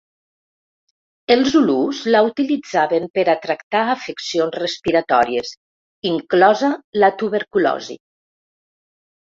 [1.33, 5.55] Els Zulús la utilitzaven per a tractar afeccions respiratòries,
[6.15, 6.73] inclosa
[7.05, 8.01] la Tuberculosi.